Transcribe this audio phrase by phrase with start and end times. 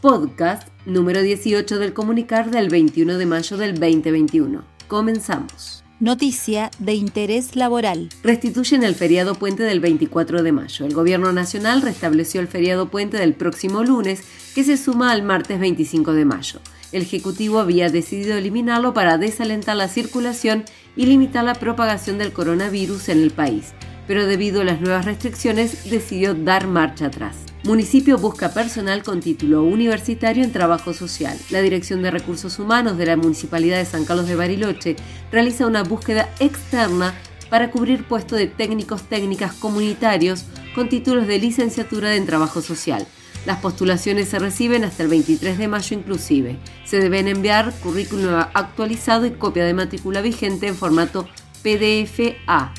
[0.00, 4.62] podcast número 18 del comunicar del 21 de mayo del 2021.
[4.86, 5.82] Comenzamos.
[5.98, 8.08] Noticia de interés laboral.
[8.22, 10.86] Restituyen el feriado puente del 24 de mayo.
[10.86, 14.22] El Gobierno Nacional restableció el feriado puente del próximo lunes,
[14.54, 16.60] que se suma al martes 25 de mayo.
[16.92, 20.64] El Ejecutivo había decidido eliminarlo para desalentar la circulación
[20.96, 23.72] y limitar la propagación del coronavirus en el país,
[24.06, 27.47] pero debido a las nuevas restricciones decidió dar marcha atrás.
[27.64, 31.36] Municipio busca personal con título universitario en trabajo social.
[31.50, 34.94] La Dirección de Recursos Humanos de la Municipalidad de San Carlos de Bariloche
[35.32, 37.14] realiza una búsqueda externa
[37.50, 40.44] para cubrir puestos de técnicos técnicas comunitarios
[40.74, 43.06] con títulos de licenciatura en trabajo social.
[43.44, 46.58] Las postulaciones se reciben hasta el 23 de mayo inclusive.
[46.84, 51.26] Se deben enviar currículum actualizado y copia de matrícula vigente en formato
[51.62, 52.72] PDF a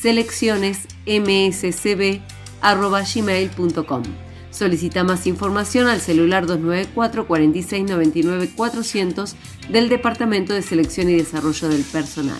[0.00, 2.22] selecciones mscb
[2.62, 4.02] gmail.com.
[4.50, 9.34] Solicita más información al celular 294 46 99 400
[9.70, 12.38] del Departamento de Selección y Desarrollo del Personal.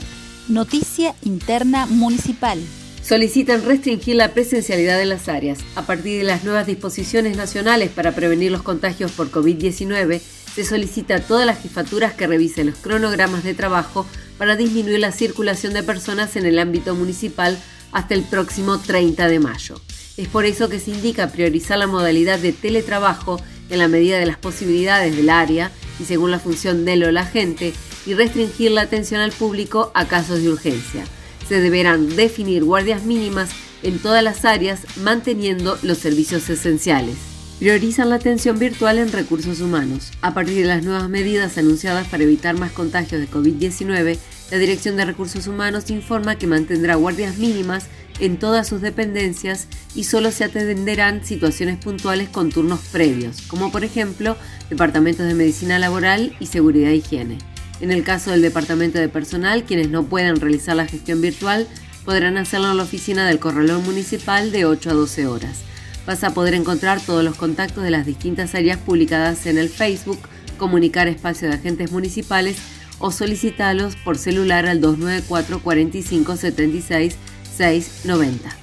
[0.48, 2.61] Noticia interna municipal.
[3.03, 5.59] Solicitan restringir la presencialidad en las áreas.
[5.75, 10.20] A partir de las nuevas disposiciones nacionales para prevenir los contagios por COVID-19,
[10.55, 15.12] se solicita a todas las jefaturas que revisen los cronogramas de trabajo para disminuir la
[15.12, 17.59] circulación de personas en el ámbito municipal
[17.91, 19.77] hasta el próximo 30 de mayo.
[20.16, 24.27] Es por eso que se indica priorizar la modalidad de teletrabajo en la medida de
[24.27, 27.72] las posibilidades del área y según la función de lo la gente
[28.05, 31.05] y restringir la atención al público a casos de urgencia.
[31.48, 33.50] Se deberán definir guardias mínimas
[33.83, 37.16] en todas las áreas manteniendo los servicios esenciales.
[37.58, 40.10] Priorizan la atención virtual en recursos humanos.
[40.20, 44.18] A partir de las nuevas medidas anunciadas para evitar más contagios de COVID-19,
[44.50, 47.86] la Dirección de Recursos Humanos informa que mantendrá guardias mínimas
[48.23, 53.83] en todas sus dependencias y solo se atenderán situaciones puntuales con turnos previos, como por
[53.83, 54.37] ejemplo
[54.70, 57.39] departamentos de medicina laboral y seguridad e higiene.
[57.81, 61.67] En el caso del departamento de personal, quienes no puedan realizar la gestión virtual
[62.05, 65.58] podrán hacerlo en la oficina del corralón municipal de 8 a 12 horas.
[66.07, 70.20] Vas a poder encontrar todos los contactos de las distintas áreas publicadas en el Facebook,
[70.58, 72.57] comunicar espacio de agentes municipales
[73.01, 77.17] o solicitarlos por celular al 294 45 76
[77.57, 78.63] 690.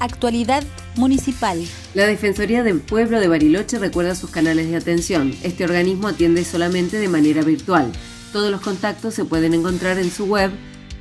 [0.00, 0.64] Actualidad
[0.96, 1.64] municipal.
[1.94, 5.34] La Defensoría del Pueblo de Bariloche recuerda sus canales de atención.
[5.42, 7.90] Este organismo atiende solamente de manera virtual.
[8.32, 10.50] Todos los contactos se pueden encontrar en su web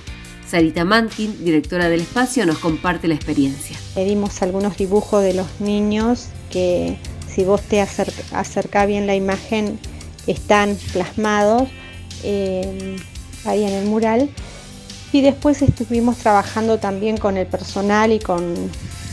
[0.49, 3.77] Sarita Mankin, directora del espacio, nos comparte la experiencia.
[3.97, 6.99] Pedimos algunos dibujos de los niños que
[7.35, 9.81] si vos te acercás bien la imagen
[10.27, 11.67] están plasmados
[12.23, 12.99] eh,
[13.47, 14.29] ahí en el mural.
[15.13, 18.55] Y después estuvimos trabajando también con el personal y con,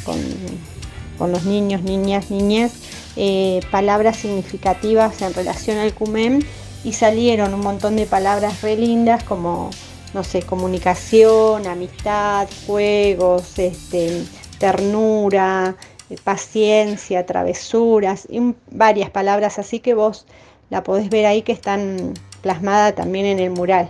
[0.03, 2.73] con, los niños, niñas, niñas,
[3.16, 6.41] eh, palabras significativas en relación al CUMEM
[6.83, 9.69] y salieron un montón de palabras re lindas como
[10.13, 14.25] no sé, comunicación, amistad, juegos, este,
[14.58, 15.75] ternura,
[16.09, 20.25] eh, paciencia, travesuras, y varias palabras así que vos
[20.69, 23.90] la podés ver ahí que están plasmadas también en el mural.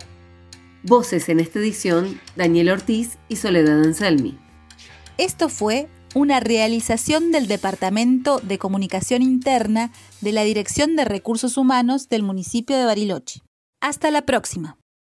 [0.83, 4.37] Voces en esta edición, Daniel Ortiz y Soledad Anselmi.
[5.17, 9.91] Esto fue una realización del Departamento de Comunicación Interna
[10.21, 13.41] de la Dirección de Recursos Humanos del municipio de Bariloche.
[13.81, 14.77] Hasta la próxima.